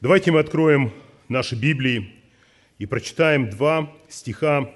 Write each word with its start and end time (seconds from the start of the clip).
Давайте 0.00 0.30
мы 0.30 0.38
откроем 0.38 0.92
наши 1.28 1.56
Библии 1.56 2.12
и 2.78 2.86
прочитаем 2.86 3.50
два 3.50 3.92
стиха 4.08 4.70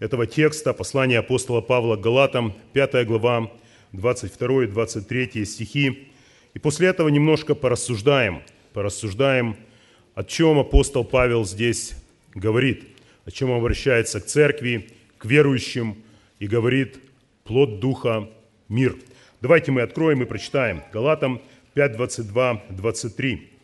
этого 0.00 0.26
текста, 0.26 0.72
послания 0.72 1.18
апостола 1.18 1.60
Павла 1.60 1.96
к 1.96 2.00
Галатам, 2.00 2.54
5 2.72 3.06
глава, 3.06 3.52
22 3.92 4.64
и 4.64 4.66
23 4.68 5.44
стихи. 5.44 6.10
И 6.54 6.58
после 6.58 6.88
этого 6.88 7.08
немножко 7.08 7.54
порассуждаем, 7.54 8.42
порассуждаем, 8.72 9.54
о 10.14 10.24
чем 10.24 10.58
апостол 10.58 11.04
Павел 11.04 11.44
здесь 11.44 11.92
говорит, 12.34 12.88
о 13.26 13.30
чем 13.30 13.50
он 13.50 13.58
обращается 13.58 14.18
к 14.18 14.24
церкви, 14.24 14.88
к 15.18 15.26
верующим 15.26 16.02
и 16.38 16.46
говорит 16.46 16.98
плод 17.44 17.80
Духа– 17.80 18.30
мир. 18.70 18.96
Давайте 19.42 19.72
мы 19.72 19.82
откроем 19.82 20.22
и 20.22 20.24
прочитаем. 20.24 20.84
Галатам 20.90 21.42
5, 21.74 21.92
22, 21.92 22.62
23. 22.70 23.57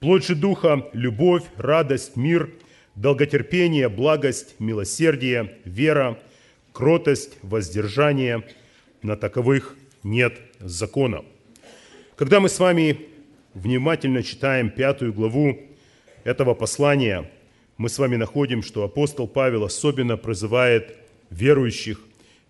«Плод 0.00 0.24
же 0.24 0.36
Духа– 0.36 0.88
любовь, 0.92 1.42
радость, 1.56 2.14
мир, 2.14 2.50
долготерпение, 2.94 3.88
благость, 3.88 4.54
милосердие, 4.60 5.56
вера, 5.64 6.16
кротость, 6.72 7.36
воздержание. 7.42 8.44
На 9.02 9.16
таковых 9.16 9.74
нет 10.04 10.38
закона». 10.60 11.24
Когда 12.14 12.38
мы 12.38 12.48
с 12.48 12.60
вами 12.60 13.08
внимательно 13.54 14.22
читаем 14.22 14.70
пятую 14.70 15.12
главу 15.12 15.58
этого 16.22 16.54
послания, 16.54 17.28
мы 17.76 17.88
с 17.88 17.98
вами 17.98 18.14
находим, 18.14 18.62
что 18.62 18.84
апостол 18.84 19.26
Павел 19.26 19.64
особенно 19.64 20.16
призывает 20.16 20.96
верующих, 21.30 22.00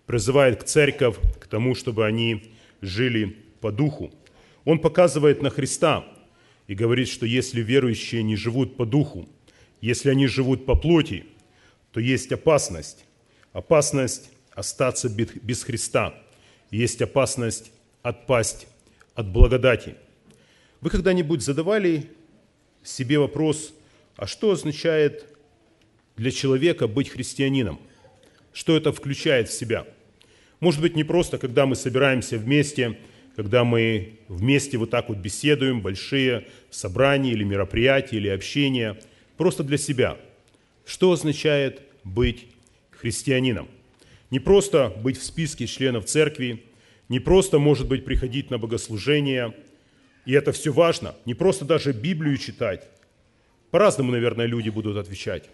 призывает 0.05 0.61
к 0.61 0.65
церковь 0.65 1.15
к 1.39 1.47
тому, 1.47 1.73
чтобы 1.73 2.05
они 2.05 2.53
жили 2.81 3.37
по 3.59 3.71
духу. 3.71 4.11
Он 4.65 4.77
показывает 4.77 5.41
на 5.41 5.49
Христа 5.49 6.05
и 6.69 6.75
говорит, 6.75 7.07
что 7.07 7.25
если 7.25 7.61
верующие 7.61 8.21
не 8.21 8.35
живут 8.35 8.77
по 8.77 8.85
духу, 8.85 9.27
если 9.81 10.11
они 10.11 10.27
живут 10.27 10.67
по 10.67 10.75
плоти, 10.75 11.25
то 11.91 11.99
есть 11.99 12.31
опасность. 12.31 13.05
Опасность 13.53 14.29
остаться 14.51 15.09
без 15.09 15.63
Христа. 15.63 16.13
Есть 16.69 17.01
опасность 17.01 17.71
отпасть 18.03 18.67
от 19.15 19.31
благодати. 19.31 19.95
Вы 20.81 20.91
когда-нибудь 20.91 21.41
задавали 21.41 22.07
себе 22.83 23.17
вопрос, 23.17 23.73
а 24.15 24.27
что 24.27 24.51
означает 24.51 25.25
для 26.17 26.29
человека 26.29 26.87
быть 26.87 27.09
христианином? 27.09 27.79
Что 28.53 28.77
это 28.77 28.93
включает 28.93 29.49
в 29.49 29.53
себя? 29.53 29.87
Может 30.59 30.81
быть, 30.81 30.95
не 30.95 31.03
просто, 31.03 31.39
когда 31.39 31.65
мы 31.65 31.75
собираемся 31.75 32.37
вместе, 32.37 32.99
когда 33.35 33.63
мы 33.63 34.19
вместе 34.27 34.77
вот 34.77 34.89
так 34.89 35.09
вот 35.09 35.17
беседуем, 35.17 35.81
большие 35.81 36.47
собрания 36.69 37.31
или 37.31 37.43
мероприятия, 37.43 38.17
или 38.17 38.27
общения, 38.27 38.99
просто 39.37 39.63
для 39.63 39.77
себя. 39.77 40.17
Что 40.85 41.11
означает 41.11 41.81
быть 42.03 42.47
христианином? 42.91 43.67
Не 44.31 44.39
просто 44.39 44.93
быть 45.01 45.17
в 45.17 45.23
списке 45.23 45.67
членов 45.67 46.05
церкви, 46.05 46.63
не 47.07 47.19
просто, 47.19 47.59
может 47.59 47.87
быть, 47.87 48.05
приходить 48.05 48.51
на 48.51 48.57
богослужение, 48.57 49.55
и 50.25 50.33
это 50.33 50.51
все 50.51 50.71
важно, 50.71 51.15
не 51.25 51.33
просто 51.33 51.65
даже 51.65 51.91
Библию 51.91 52.37
читать. 52.37 52.87
По-разному, 53.71 54.11
наверное, 54.11 54.45
люди 54.45 54.69
будут 54.69 54.97
отвечать. 54.97 55.49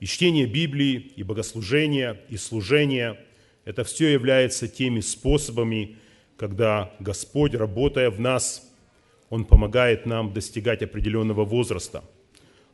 И 0.00 0.06
чтение 0.06 0.46
Библии, 0.46 1.12
и 1.16 1.22
богослужение, 1.22 2.20
и 2.28 2.36
служение– 2.36 3.18
это 3.64 3.84
все 3.84 4.12
является 4.12 4.68
теми 4.68 5.00
способами, 5.00 5.96
когда 6.36 6.92
Господь, 7.00 7.54
работая 7.54 8.10
в 8.10 8.20
нас, 8.20 8.70
Он 9.30 9.44
помогает 9.44 10.06
нам 10.06 10.32
достигать 10.32 10.82
определенного 10.82 11.44
возраста. 11.44 12.04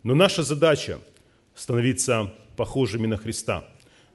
Но 0.02 0.14
наша 0.14 0.42
задача– 0.42 0.98
становиться 1.54 2.32
похожими 2.56 3.06
на 3.06 3.16
Христа. 3.16 3.64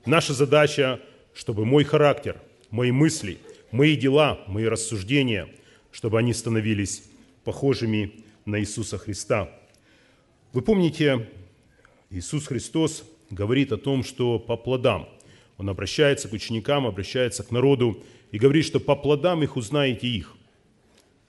Наша 0.05 0.33
задача, 0.33 0.99
чтобы 1.33 1.65
мой 1.65 1.83
характер, 1.83 2.41
мои 2.71 2.91
мысли, 2.91 3.37
мои 3.71 3.95
дела, 3.95 4.39
мои 4.47 4.65
рассуждения, 4.65 5.47
чтобы 5.91 6.17
они 6.19 6.33
становились 6.33 7.03
похожими 7.43 8.23
на 8.45 8.59
Иисуса 8.59 8.97
Христа. 8.97 9.49
Вы 10.53 10.61
помните, 10.61 11.29
Иисус 12.09 12.47
Христос 12.47 13.03
говорит 13.29 13.71
о 13.71 13.77
том, 13.77 14.03
что 14.03 14.39
по 14.39 14.57
плодам. 14.57 15.09
Он 15.57 15.69
обращается 15.69 16.27
к 16.27 16.33
ученикам, 16.33 16.85
обращается 16.85 17.43
к 17.43 17.51
народу 17.51 18.03
и 18.31 18.37
говорит, 18.37 18.65
что 18.65 18.79
по 18.79 18.95
плодам 18.95 19.43
их 19.43 19.55
узнаете 19.55 20.07
их. 20.07 20.35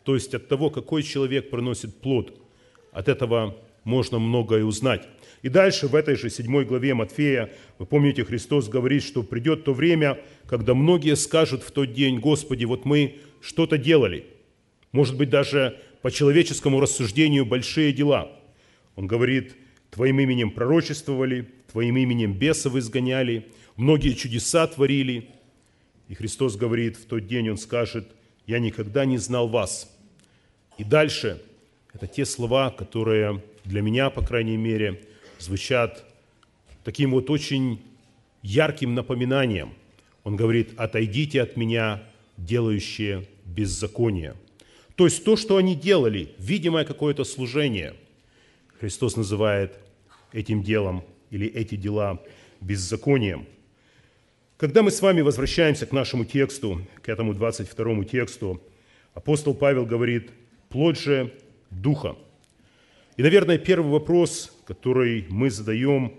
То 0.05 0.15
есть 0.15 0.35
от 0.35 0.49
того, 0.49 0.71
какой 0.71 1.03
человек 1.03 1.51
приносит 1.51 2.01
плод, 2.01 2.37
от 2.93 3.09
этого 3.09 3.57
можно 3.85 4.19
многое 4.19 4.65
узнать. 4.65 5.07
И 5.43 5.49
дальше 5.49 5.87
в 5.87 5.95
этой 5.95 6.17
же 6.17 6.29
седьмой 6.29 6.65
главе 6.65 6.95
Матфея, 6.95 7.53
вы 7.79 7.87
помните, 7.87 8.25
Христос 8.25 8.69
говорит, 8.69 9.05
что 9.05 9.23
придет 9.23 9.65
то 9.65 9.73
время, 9.73 10.19
когда 10.47 10.75
многие 10.75 11.15
скажут 11.15 11.63
в 11.63 11.71
тот 11.71 11.93
день, 11.93 12.19
Господи, 12.19 12.65
вот 12.65 12.85
мы 12.85 13.17
что-то 13.41 13.79
делали. 13.79 14.27
Может 14.91 15.17
быть, 15.17 15.31
даже 15.31 15.79
по 16.03 16.11
человеческому 16.11 16.81
рассуждению 16.81 17.47
большие 17.47 17.93
дела. 17.93 18.33
Он 18.97 19.07
говорит, 19.07 19.55
Твоим 19.91 20.19
именем 20.21 20.51
пророчествовали, 20.51 21.49
Твоим 21.71 21.97
именем 21.97 22.33
бесов 22.33 22.75
изгоняли, 22.77 23.47
многие 23.77 24.13
чудеса 24.13 24.67
творили. 24.67 25.31
И 26.09 26.15
Христос 26.15 26.57
говорит, 26.57 26.97
в 26.97 27.07
тот 27.07 27.27
день 27.27 27.51
Он 27.51 27.59
скажет, 27.59 28.09
я 28.47 28.59
никогда 28.59 29.05
не 29.05 29.19
знал 29.19 29.49
вас. 29.49 29.93
И 30.79 30.85
дальше, 30.85 31.43
это 31.93 32.07
те 32.07 32.25
слова, 32.25 32.71
которые 32.71 33.43
для 33.65 33.83
меня, 33.83 34.11
по 34.11 34.23
крайней 34.23 34.57
мере, 34.57 35.03
звучат 35.39 36.05
таким 36.85 37.11
вот 37.11 37.31
очень 37.31 37.81
ярким 38.43 38.95
напоминанием. 38.95 39.75
Он 40.23 40.37
говорит, 40.37 40.71
отойдите 40.77 41.43
от 41.43 41.57
меня, 41.57 42.03
делающие 42.37 43.27
беззаконие. 43.45 44.35
То 44.95 45.05
есть 45.05 45.25
то, 45.25 45.37
что 45.37 45.57
они 45.57 45.75
делали, 45.75 46.35
видимое 46.39 46.85
какое-то 46.85 47.25
служение, 47.25 47.95
Христос 48.81 49.17
называет 49.17 49.79
этим 50.33 50.63
делом 50.63 51.03
или 51.31 51.47
эти 51.47 51.77
дела 51.77 52.23
беззаконием. 52.61 53.47
Когда 54.57 54.83
мы 54.83 54.91
с 54.91 55.03
вами 55.03 55.21
возвращаемся 55.21 55.87
к 55.87 55.93
нашему 55.93 56.25
тексту, 56.25 56.81
к 57.03 57.09
этому 57.09 57.35
22 57.35 58.05
тексту, 58.05 58.63
апостол 59.15 59.55
Павел 59.55 59.87
говорит, 59.87 60.31
плод 60.69 60.99
же 60.99 61.33
Духа– 61.71 62.17
и, 63.17 63.23
наверное, 63.23 63.57
первый 63.57 63.91
вопрос, 63.91 64.55
который 64.67 65.25
мы 65.31 65.49
задаем, 65.49 66.13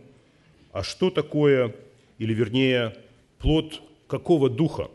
а 0.71 0.81
что 0.81 1.11
такое, 1.11 1.75
или 2.17 2.33
вернее, 2.33 2.95
плод 3.37 3.83
какого 4.07 4.49
духа? 4.49 4.89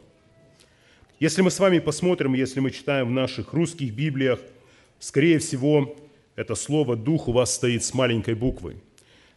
Если 1.20 1.42
мы 1.42 1.52
с 1.52 1.60
вами 1.60 1.78
посмотрим, 1.78 2.34
если 2.34 2.58
мы 2.58 2.72
читаем 2.72 3.06
в 3.06 3.12
наших 3.12 3.52
русских 3.52 3.94
Библиях, 3.94 4.40
скорее 4.98 5.38
всего, 5.38 5.96
это 6.34 6.56
слово 6.56 6.96
«дух» 6.96 7.28
у 7.28 7.32
вас 7.32 7.54
стоит 7.54 7.84
с 7.84 7.94
маленькой 7.94 8.34
буквы. 8.34 8.78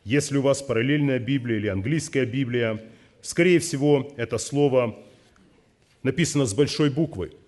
Если 0.03 0.37
у 0.37 0.41
вас 0.41 0.63
параллельная 0.63 1.19
Библия 1.19 1.57
или 1.57 1.67
английская 1.67 2.25
Библия, 2.25 2.81
скорее 3.27 3.59
всего, 3.59 4.13
это 4.17 4.37
слово 4.37 4.97
написано 6.03 6.45
с 6.45 6.53
большой 6.53 6.89
буквы– 6.89 7.31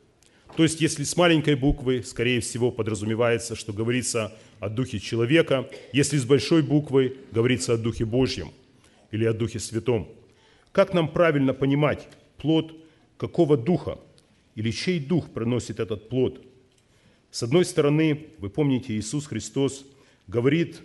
то 0.57 0.63
есть, 0.63 0.81
если 0.81 1.03
с 1.03 1.15
маленькой 1.15 1.53
буквы, 1.53 2.01
скорее 2.03 2.41
всего, 2.41 2.71
подразумевается, 2.71 3.55
что 3.55 3.73
говорится 3.73 4.35
о 4.59 4.69
Духе 4.69 4.99
человека, 4.99 5.69
если 5.93 6.17
с 6.17 6.25
большой 6.25 6.63
буквы, 6.63 7.17
говорится 7.31 7.73
о 7.73 7.77
Духе 7.77 8.05
Божьем 8.05 8.51
или 9.11 9.23
о 9.25 9.33
Духе 9.33 9.59
Святом. 9.59 10.09
Как 10.71 10.95
нам 10.95 11.09
правильно 11.09 11.53
понимать 11.53 12.07
плод 12.37 12.75
какого 13.17 13.55
духа 13.55 13.99
или 14.55 14.71
чей 14.71 14.99
дух 14.99 15.29
приносит 15.29 15.79
этот 15.79 16.09
плод? 16.09 16.43
С 17.29 17.43
одной 17.43 17.63
стороны, 17.63 18.25
вы 18.39 18.49
помните, 18.49 18.97
Иисус 18.97 19.27
Христос 19.27 19.85
говорит, 20.25 20.81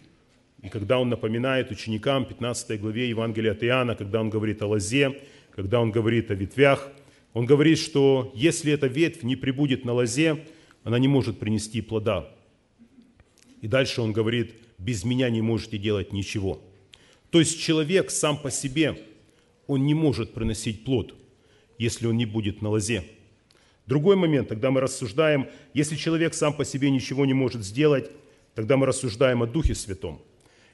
и 0.63 0.69
когда 0.69 0.99
Он 0.99 1.11
напоминает 1.11 1.71
ученикам 1.71 2.25
15 2.25 2.81
главе 2.81 3.09
Евангелия 3.09 3.53
от 3.53 3.63
Иоанна, 3.63 3.95
когда 3.95 4.21
Он 4.21 4.31
говорит 4.31 4.63
о 4.63 4.67
лозе, 4.67 5.21
когда 5.55 5.81
Он 5.81 5.91
говорит 5.91 6.31
о 6.31 6.35
ветвях– 6.35 6.89
он 7.33 7.47
говорит, 7.47 7.79
что 7.79 8.31
если 8.35 8.73
эта 8.73 8.87
ветвь 8.87 9.23
не 9.23 9.37
прибудет 9.37 9.85
на 9.85 9.93
лозе, 9.93 10.45
она 10.85 10.99
не 10.99 11.09
может 11.09 11.39
принести 11.39 11.81
плода. 11.81 12.29
И 13.61 13.69
дальше 13.69 14.03
он 14.03 14.13
говорит, 14.13 14.55
без 14.79 15.05
меня 15.05 15.31
не 15.31 15.41
можете 15.41 15.79
делать 15.79 16.13
ничего. 16.13 16.61
То 17.31 17.39
есть 17.39 17.61
человек 17.61 18.11
сам 18.11 18.37
по 18.37 18.51
себе, 18.51 18.99
он 19.67 19.87
не 19.87 19.95
может 19.95 20.35
приносить 20.35 20.85
плод, 20.85 21.15
если 21.79 22.07
он 22.07 22.17
не 22.17 22.27
будет 22.27 22.61
на 22.61 22.69
лозе. 22.69 23.05
Другой 23.87 24.17
момент, 24.17 24.49
тогда 24.49 24.71
мы 24.71 24.81
рассуждаем, 24.81 25.49
если 25.73 25.97
человек 25.97 26.35
сам 26.35 26.53
по 26.53 26.65
себе 26.65 26.91
ничего 26.91 27.25
не 27.25 27.33
может 27.33 27.65
сделать, 27.65 28.11
тогда 28.55 28.77
мы 28.77 28.87
рассуждаем 28.87 29.43
о 29.43 29.47
Духе 29.47 29.75
Святом. 29.75 30.21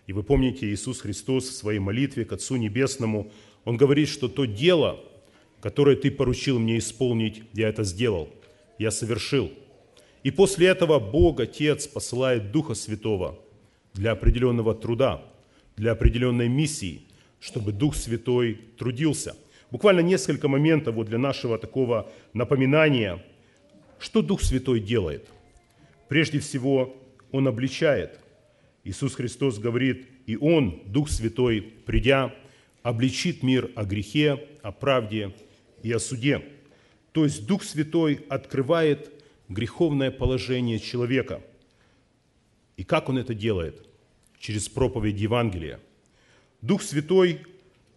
И 0.08 0.12
вы 0.14 0.22
помните, 0.22 0.66
Иисус 0.66 1.02
Христос 1.02 1.50
в 1.50 1.54
своей 1.54 1.78
молитве 1.78 2.24
к 2.24 2.32
Отцу 2.32 2.56
Небесному, 2.56 3.30
Он 3.66 3.76
говорит, 3.76 4.08
что 4.08 4.28
то 4.28 4.46
дело, 4.46 4.98
которое 5.60 5.96
Ты 5.96 6.10
поручил 6.10 6.58
мне 6.58 6.78
исполнить, 6.78 7.42
я 7.52 7.68
это 7.68 7.84
сделал, 7.84 8.30
я 8.78 8.90
совершил. 8.90 9.52
И 10.22 10.30
после 10.30 10.68
этого 10.68 10.98
Бог, 10.98 11.40
Отец, 11.40 11.86
посылает 11.86 12.52
Духа 12.52 12.72
Святого 12.72 13.38
для 13.92 14.12
определенного 14.12 14.74
труда, 14.74 15.22
для 15.76 15.92
определенной 15.92 16.48
миссии, 16.48 17.02
чтобы 17.38 17.72
Дух 17.72 17.94
Святой 17.94 18.58
трудился. 18.78 19.36
Буквально 19.70 20.00
несколько 20.00 20.48
моментов 20.48 20.94
вот 20.94 21.08
для 21.08 21.18
нашего 21.18 21.58
такого 21.58 22.10
напоминания, 22.32 23.22
что 23.98 24.22
Дух 24.22 24.40
Святой 24.40 24.80
делает. 24.80 25.28
Прежде 26.08 26.38
всего, 26.38 26.96
Он 27.30 27.46
обличает. 27.46 28.18
Иисус 28.88 29.16
Христос 29.16 29.58
говорит, 29.58 30.06
и 30.24 30.38
Он, 30.38 30.80
Дух 30.86 31.10
Святой, 31.10 31.60
придя, 31.60 32.34
обличит 32.82 33.42
мир 33.42 33.70
о 33.74 33.84
грехе, 33.84 34.48
о 34.62 34.72
правде 34.72 35.34
и 35.82 35.92
о 35.92 35.98
суде. 35.98 36.42
То 37.12 37.24
есть 37.24 37.46
Дух 37.46 37.64
Святой 37.64 38.24
открывает 38.30 39.12
греховное 39.50 40.10
положение 40.10 40.78
человека. 40.78 41.42
И 42.78 42.84
как 42.84 43.10
Он 43.10 43.18
это 43.18 43.34
делает? 43.34 43.86
Через 44.40 44.70
проповедь 44.70 45.20
Евангелия. 45.20 45.80
Дух 46.62 46.80
Святой 46.82 47.40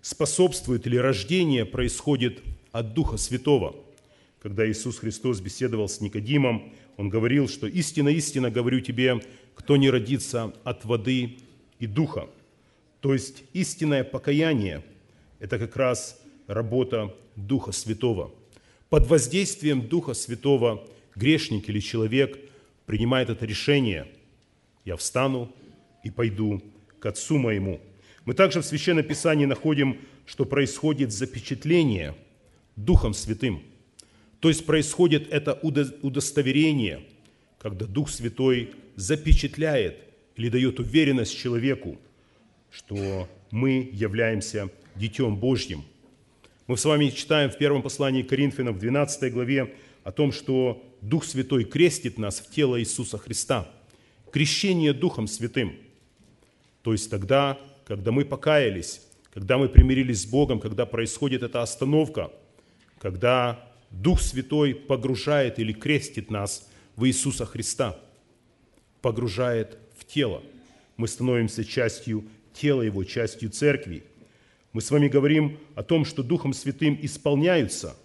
способствует 0.01 0.85
или 0.87 0.97
рождение 0.97 1.65
происходит 1.65 2.41
от 2.73 2.93
Духа 2.93 3.15
Святого. 3.15 3.77
Когда 4.41 4.69
Иисус 4.69 4.97
Христос 4.97 5.39
беседовал 5.39 5.87
с 5.87 6.01
Никодимом, 6.01 6.73
Он 6.97 7.07
говорил, 7.07 7.47
что 7.47 7.65
«Истинно, 7.65 8.09
истинно 8.09 8.51
говорю 8.51 8.81
тебе, 8.81 9.21
кто 9.61 9.77
не 9.77 9.91
родится 9.91 10.53
от 10.63 10.85
воды 10.85 11.37
и 11.79 11.85
Духа». 11.85 12.27
То 12.99 13.13
есть 13.13 13.43
истинное 13.53 14.03
покаяние– 14.03 14.83
это 15.39 15.59
как 15.59 15.75
раз 15.75 16.19
работа 16.47 17.15
Духа 17.35 17.71
Святого. 17.71 18.31
Под 18.89 19.07
воздействием 19.07 19.87
Духа 19.87 20.15
Святого 20.15 20.87
грешник 21.15 21.69
или 21.69 21.79
человек 21.79 22.39
принимает 22.87 23.29
это 23.29 23.45
решение 23.45 24.07
«Я 24.83 24.95
встану 24.97 25.53
и 26.03 26.09
пойду 26.09 26.61
к 26.99 27.05
Отцу 27.05 27.37
моему». 27.37 27.79
Мы 28.25 28.33
также 28.33 28.61
в 28.61 28.65
Священном 28.65 29.03
Писании 29.03 29.45
находим, 29.45 29.99
что 30.25 30.45
происходит 30.45 31.11
запечатление 31.11 32.15
Духом 32.75 33.13
Святым. 33.13 33.61
То 34.39 34.49
есть 34.49 34.65
происходит 34.65 35.31
это 35.31 35.53
удостоверение, 35.53 37.03
когда 37.59 37.85
Дух 37.85 38.09
Святой 38.09 38.71
запечатляет 38.95 39.97
или 40.35 40.49
дает 40.49 40.79
уверенность 40.79 41.37
человеку, 41.37 41.99
что 42.71 43.27
мы 43.51 43.89
являемся 43.91 44.69
Детем 44.95 45.35
Божьим. 45.35 45.83
Мы 46.67 46.77
с 46.77 46.85
вами 46.85 47.09
читаем 47.09 47.49
в 47.49 47.57
первом 47.57 47.81
послании 47.81 48.21
Коринфянам 48.21 48.75
в 48.75 48.79
12 48.79 49.33
главе 49.33 49.73
о 50.03 50.11
том, 50.11 50.31
что 50.31 50.83
Дух 51.01 51.25
Святой 51.25 51.65
крестит 51.65 52.17
нас 52.17 52.39
в 52.39 52.49
тело 52.49 52.79
Иисуса 52.79 53.17
Христа. 53.17 53.69
Крещение 54.31 54.93
Духом 54.93 55.27
Святым. 55.27 55.75
То 56.81 56.93
есть 56.93 57.09
тогда, 57.09 57.59
когда 57.85 58.11
мы 58.11 58.25
покаялись, 58.25 59.01
когда 59.33 59.57
мы 59.57 59.69
примирились 59.69 60.21
с 60.21 60.25
Богом, 60.25 60.59
когда 60.59 60.85
происходит 60.85 61.43
эта 61.43 61.61
остановка, 61.61 62.31
когда 62.99 63.67
Дух 63.89 64.21
Святой 64.21 64.73
погружает 64.73 65.59
или 65.59 65.73
крестит 65.73 66.31
нас 66.31 66.69
в 66.95 67.05
Иисуса 67.05 67.45
Христа, 67.45 67.97
погружает 69.01 69.77
в 69.97 70.05
тело. 70.05 70.43
Мы 70.97 71.07
становимся 71.07 71.63
частью 71.65 72.25
тела 72.53 72.81
Его, 72.81 73.03
частью 73.03 73.49
церкви. 73.49 74.03
Мы 74.73 74.81
с 74.81 74.91
вами 74.91 75.07
говорим 75.07 75.57
о 75.75 75.83
том, 75.83 76.05
что 76.05 76.23
Духом 76.23 76.53
Святым 76.53 76.97
исполняются, 77.01 77.95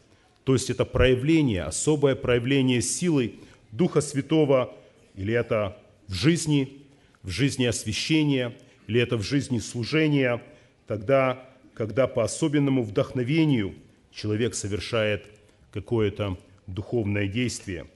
то 0.45 0.53
есть 0.53 0.71
это 0.71 0.85
проявление, 0.85 1.65
особое 1.65 2.15
проявление 2.15 2.81
силы 2.81 3.35
Духа 3.73 4.01
Святого, 4.01 4.75
или 5.15 5.35
это 5.35 5.77
в 6.07 6.13
жизни, 6.15 6.83
в 7.23 7.31
жизни 7.31 7.65
освящения, 7.65 8.55
или 8.87 9.01
это 9.01 9.17
в 9.17 9.23
жизни 9.23 9.59
служения– 9.59 10.43
тогда, 10.87 11.45
когда 11.75 12.07
по 12.07 12.25
особенному 12.25 12.83
вдохновению 12.83 13.75
человек 14.13 14.55
совершает 14.55 15.27
какое-то 15.73 16.39
духовное 16.67 17.29
действие. 17.29 17.87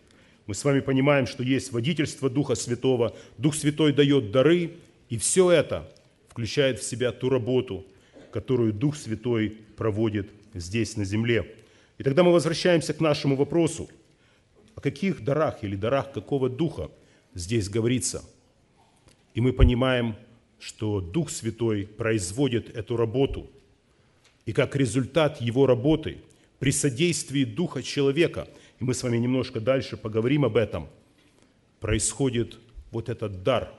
Мы 0.51 0.55
с 0.55 0.65
вами 0.65 0.81
понимаем, 0.81 1.29
что 1.29 1.45
есть 1.45 1.71
водительство 1.71 2.29
Духа 2.29 2.57
Святого, 2.57 3.17
Дух 3.39 3.55
Святой 3.55 3.93
дает 3.93 4.33
дары, 4.33 4.73
и 5.09 5.17
все 5.17 5.49
это 5.49 5.89
включает 6.29 6.81
в 6.81 6.83
себя 6.83 7.13
ту 7.13 7.29
работу, 7.29 7.87
которую 8.33 8.73
Дух 8.73 8.97
Святой 8.97 9.59
проводит 9.77 10.29
здесь, 10.53 10.97
на 10.97 11.05
земле. 11.05 11.55
И 11.99 12.03
тогда 12.03 12.25
мы 12.25 12.33
возвращаемся 12.33 12.93
к 12.93 12.99
нашему 12.99 13.37
вопросу. 13.37 13.89
О 14.75 14.81
каких 14.81 15.23
дарах 15.23 15.63
или 15.63 15.77
дарах 15.77 16.13
какого 16.13 16.51
духа 16.51 16.91
здесь 17.33 17.69
говорится? 17.69 18.25
И 19.35 19.41
мы 19.41 19.53
понимаем, 19.53 20.17
что 20.59 21.01
Дух 21.01 21.31
Святой 21.31 21.87
производит 21.87 22.77
эту 22.77 22.97
работу. 22.97 23.49
И 24.47 24.53
как 24.53 24.75
результат 24.75 25.41
его 25.41 25.67
работы, 25.67 26.19
при 26.59 26.73
содействии 26.73 27.45
Духа 27.45 27.85
человека, 27.85 28.49
и 28.81 28.85
мы 28.85 28.95
с 28.95 29.03
вами 29.03 29.19
немножко 29.19 29.61
дальше 29.61 29.97
поговорим 29.97 30.45
об 30.45 30.57
этом, 30.57 30.89
происходит 31.79 32.59
вот 32.91 33.09
этот 33.09 33.43
дар, 33.43 33.73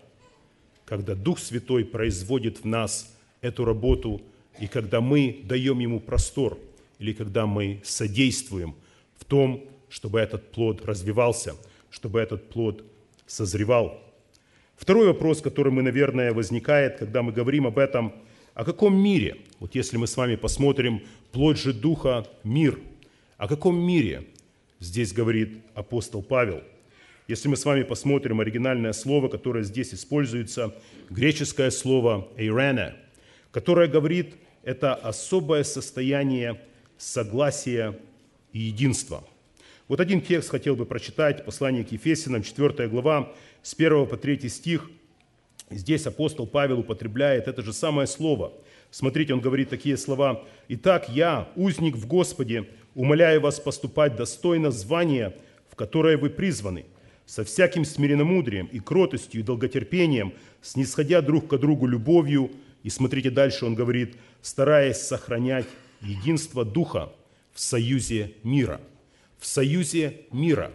когда 0.86 1.15
Дух 1.15 1.39
Святой 1.39 1.83
производит 1.83 2.63
в 2.63 2.65
нас 2.65 3.13
эту 3.42 3.65
работу, 3.65 4.21
и 4.59 4.68
когда 4.68 5.01
мы 5.01 5.42
даем 5.44 5.80
ему 5.80 6.00
простор, 6.00 6.57
или 7.00 7.13
когда 7.13 7.45
мы 7.45 7.81
содействуем 7.83 8.75
в 9.18 9.25
том, 9.25 9.65
чтобы 9.89 10.19
этот 10.19 10.51
плод 10.51 10.86
развивался, 10.86 11.56
чтобы 11.89 12.19
этот 12.19 12.50
плод 12.50 12.83
созревал– 13.27 14.00
Второй 14.81 15.06
вопрос, 15.06 15.42
который 15.42 15.71
мы, 15.71 15.83
наверное, 15.83 16.33
возникает, 16.33 16.98
когда 16.98 17.21
мы 17.21 17.31
говорим 17.31 17.68
об 17.68 17.77
этом, 17.77 18.15
о 18.56 18.65
каком 18.65 18.95
мире? 19.00 19.38
Вот 19.59 19.75
если 19.75 19.98
мы 19.98 20.07
с 20.07 20.18
вами 20.18 20.36
посмотрим, 20.36 21.03
плоть 21.31 21.59
же 21.59 21.71
Духа– 21.71 22.25
мир. 22.44 22.80
О 23.38 23.48
каком 23.48 23.77
мире 23.77 24.25
здесь 24.81 25.13
говорит 25.13 25.63
апостол 25.74 26.22
Павел? 26.22 26.62
Если 27.30 27.48
мы 27.48 27.56
с 27.56 27.63
вами 27.63 27.83
посмотрим 27.83 28.42
оригинальное 28.42 28.92
слово, 28.92 29.30
которое 29.30 29.63
здесь 29.63 29.94
используется, 29.94 30.75
греческое 31.10 31.69
слово 31.69 32.28
«эйрене», 32.36 32.95
которое 33.51 33.88
говорит, 33.88 34.36
это 34.63 34.94
особое 34.94 35.63
состояние 35.63 36.60
согласия 36.98 37.98
и 38.51 38.60
единства. 38.60 39.24
Вот 39.88 40.00
один 40.00 40.19
текст 40.19 40.50
хотел 40.50 40.75
бы 40.75 40.86
прочитать, 40.86 41.45
послание 41.45 41.86
к 41.86 41.92
Ефесянам, 41.92 42.44
4 42.44 42.88
глава, 42.89 43.34
с 43.62 43.74
1 43.74 44.07
по 44.07 44.18
3 44.18 44.50
стих, 44.50 44.89
здесь 45.69 46.06
апостол 46.06 46.48
Павел 46.48 46.80
употребляет 46.80 47.48
это 47.48 47.62
же 47.62 47.72
самое 47.72 48.08
слово. 48.08 48.53
Смотрите, 48.89 49.34
он 49.34 49.39
говорит 49.39 49.70
такие 49.70 49.96
слова. 49.96 50.44
«Итак, 50.67 51.08
я, 51.10 51.50
узник 51.56 51.96
в 51.96 52.08
Господе, 52.08 52.67
умоляю 52.95 53.41
вас 53.41 53.60
поступать 53.60 54.15
достойно 54.15 54.71
звания, 54.71 55.36
в 55.69 55.75
которое 55.75 56.17
вы 56.17 56.29
призваны, 56.29 56.86
со 57.25 57.43
всяким 57.43 57.86
смиренномудрием 57.86 58.65
и 58.67 58.79
кротостью 58.79 59.41
и 59.41 59.43
долготерпением, 59.43 60.33
снисходя 60.62 61.21
друг 61.21 61.48
к 61.48 61.57
другу 61.57 61.88
любовью». 61.88 62.51
И 62.83 62.89
смотрите 62.89 63.29
дальше, 63.29 63.65
он 63.65 63.75
говорит, 63.75 64.15
стараясь 64.41 64.98
сохранять 64.98 65.67
единство 66.01 66.65
Духа 66.65 67.12
в 67.53 67.60
союзе 67.60 68.33
мира. 68.43 68.81
В 69.38 69.45
союзе 69.45 70.21
мира. 70.31 70.71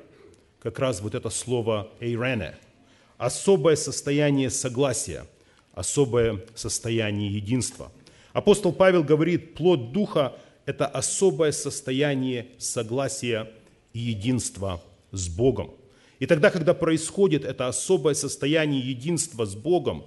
Как 0.62 0.78
раз 0.78 1.00
вот 1.00 1.14
это 1.14 1.30
слово 1.30 1.90
«эйрене»– 2.00 2.54
особое 3.18 3.76
состояние 3.76 4.50
согласия, 4.50 5.26
особое 5.73 6.44
состояние 6.54 7.32
единства. 7.32 7.90
Апостол 8.32 8.73
Павел 8.73 9.02
говорит, 9.02 9.54
плод 9.54 9.92
Духа– 9.92 10.37
это 10.66 10.87
особое 10.87 11.52
состояние 11.52 12.49
согласия 12.58 13.50
и 13.92 14.00
единства 14.00 14.82
с 15.12 15.28
Богом. 15.28 15.70
И 16.18 16.26
тогда, 16.26 16.50
когда 16.50 16.75
происходит 16.75 17.44
это 17.44 17.68
особое 17.68 18.14
состояние 18.14 18.80
единства 18.80 19.46
с 19.46 19.54
Богом, 19.54 20.04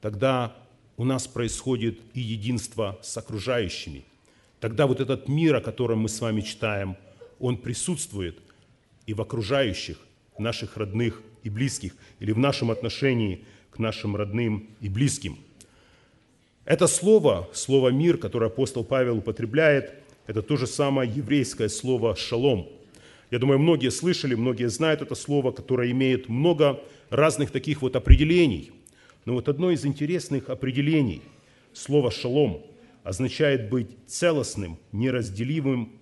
тогда 0.00 0.56
у 0.96 1.04
нас 1.04 1.26
происходит 1.26 1.98
и 2.14 2.20
единство 2.20 2.98
с 3.02 3.16
окружающими. 3.16 4.04
Тогда 4.60 4.86
вот 4.86 5.00
этот 5.00 5.28
мир, 5.28 5.56
о 5.56 5.60
котором 5.60 6.00
мы 6.00 6.08
с 6.08 6.20
вами 6.20 6.40
читаем, 6.40 6.96
он 7.38 7.58
присутствует 7.58 8.38
и 9.06 9.12
в 9.12 9.20
окружающих, 9.20 9.98
наших 10.38 10.76
родных 10.76 11.22
и 11.42 11.50
близких, 11.50 11.96
или 12.20 12.32
в 12.32 12.38
нашем 12.38 12.70
отношении 12.70 13.44
к 13.70 13.78
нашим 13.78 14.16
родным 14.16 14.70
и 14.80 14.88
близким. 14.88 15.38
Это 16.66 16.88
слово, 16.88 17.48
слово 17.52 17.88
«мир», 17.88 18.18
которое 18.18 18.46
апостол 18.46 18.84
Павел 18.84 19.18
употребляет, 19.18 19.94
это 20.26 20.42
то 20.42 20.56
же 20.56 20.66
самое 20.66 21.10
еврейское 21.10 21.68
слово 21.68 22.16
«шалом». 22.16 22.68
Я 23.30 23.38
думаю, 23.38 23.58
многие 23.60 23.90
слышали, 23.90 24.34
многие 24.34 24.68
знают 24.68 25.00
это 25.00 25.14
слово, 25.14 25.52
которое 25.52 25.90
имеет 25.92 26.28
много 26.28 26.80
разных 27.08 27.52
таких 27.52 27.82
вот 27.82 27.96
определений. 27.96 28.72
Но 29.24 29.34
вот 29.34 29.48
одно 29.48 29.70
из 29.70 29.86
интересных 29.86 30.50
определений 30.50 31.22
слова 31.72 32.10
«шалом» 32.10 32.62
означает 33.04 33.70
быть 33.70 33.88
целостным, 34.08 34.76
неразделимым 34.90 35.92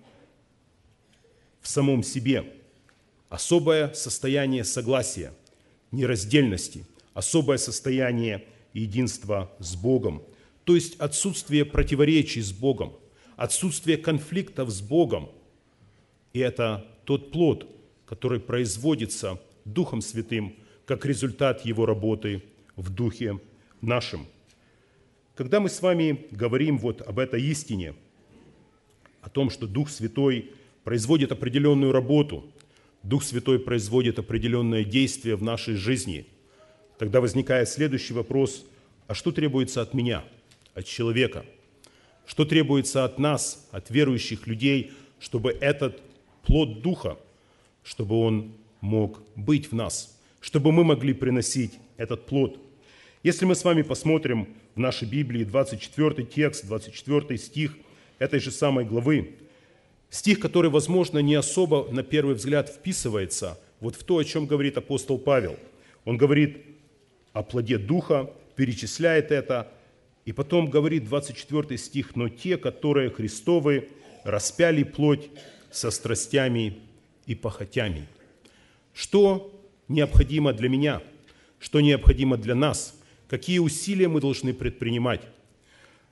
в 1.61 1.67
самом 1.67 2.03
себе– 2.03 2.43
особое 3.29 3.93
состояние 3.93 4.63
согласия, 4.63 5.31
нераздельности, 5.91 6.85
особое 7.13 7.57
состояние 7.57 8.45
и 8.73 8.81
единство 8.81 9.51
с 9.59 9.75
Богом. 9.75 10.23
То 10.65 10.75
есть 10.75 10.99
отсутствие 10.99 11.63
противоречий 11.63 12.41
с 12.41 12.51
Богом, 12.51 12.93
отсутствие 13.37 13.97
конфликтов 13.97 14.69
с 14.69 14.81
Богом. 14.81 15.29
И 16.33 16.39
это 16.39 16.85
тот 17.05 17.31
плод, 17.31 17.67
который 18.05 18.39
производится 18.39 19.39
Духом 19.63 20.01
Святым 20.01 20.55
как 20.85 21.05
результат 21.05 21.65
Его 21.65 21.85
работы 21.85 22.43
в 22.75 22.89
Духе 22.89 23.39
нашем. 23.81 24.27
Когда 25.35 25.59
мы 25.59 25.69
с 25.69 25.81
вами 25.81 26.25
говорим 26.31 26.77
вот 26.77 27.01
об 27.01 27.19
этой 27.19 27.41
истине, 27.43 27.93
о 29.21 29.29
том, 29.29 29.49
что 29.49 29.67
Дух 29.67 29.89
Святой 29.89 30.51
производит 30.83 31.31
определенную 31.31 31.91
работу, 31.91 32.45
Дух 33.03 33.23
Святой 33.23 33.59
производит 33.59 34.17
определенное 34.17 34.83
действие 34.83 35.35
в 35.35 35.43
нашей 35.43 35.75
жизни, 35.75 36.27
тогда 36.97 37.21
возникает 37.21 37.69
следующий 37.69 38.13
вопрос, 38.13 38.65
а 39.07 39.13
что 39.13 39.31
требуется 39.31 39.81
от 39.81 39.93
меня, 39.93 40.23
от 40.75 40.85
человека? 40.85 41.45
Что 42.27 42.45
требуется 42.45 43.03
от 43.03 43.17
нас, 43.17 43.67
от 43.71 43.89
верующих 43.89 44.45
людей, 44.45 44.91
чтобы 45.19 45.51
этот 45.51 46.01
плод 46.43 46.81
Духа, 46.81 47.17
чтобы 47.83 48.19
он 48.19 48.53
мог 48.81 49.23
быть 49.35 49.71
в 49.71 49.75
нас, 49.75 50.19
чтобы 50.41 50.71
мы 50.71 50.83
могли 50.83 51.13
приносить 51.13 51.73
этот 51.97 52.27
плод. 52.27 52.59
Если 53.23 53.45
мы 53.45 53.55
с 53.55 53.63
вами 53.63 53.81
посмотрим 53.81 54.49
в 54.75 54.79
нашей 54.79 55.07
Библии 55.07 55.43
24 55.43 56.23
текст, 56.27 56.67
24 56.67 57.37
стих 57.39 57.75
этой 58.19 58.39
же 58.39 58.51
самой 58.51 58.85
главы, 58.85 59.35
Стих, 60.15 60.39
который, 60.39 60.69
возможно, 60.69 61.19
не 61.19 61.35
особо 61.35 61.91
на 61.91 62.01
первый 62.01 62.35
взгляд 62.35 62.69
вписывается 62.69 63.59
вот 63.81 63.95
в 63.95 64.03
то, 64.05 64.17
о 64.17 64.23
чем 64.23 64.45
говорит 64.45 64.77
апостол 64.77 65.17
Павел. 65.17 65.57
Он 66.05 66.15
говорит 66.15 66.57
о 67.33 67.43
плоде 67.43 67.77
Духа, 67.77 68.31
перечисляет 68.55 69.31
это, 69.31 69.69
и 70.25 70.31
потом 70.31 70.69
говорит 70.69 71.05
24 71.05 71.77
стих, 71.77 72.15
«Но 72.15 72.29
те, 72.29 72.57
которые 72.57 73.09
Христовы, 73.09 73.89
распяли 74.23 74.83
плоть 74.83 75.29
со 75.71 75.91
страстями 75.91 76.79
и 77.27 77.35
похотями». 77.35 78.07
Что 78.93 79.53
необходимо 79.87 80.51
для 80.53 80.67
меня? 80.67 81.01
Что 81.59 81.79
необходимо 81.79 82.37
для 82.37 82.55
нас? 82.55 82.99
Какие 83.29 83.59
усилия 83.59 84.07
мы 84.07 84.19
должны 84.19 84.53
предпринимать? 84.53 85.21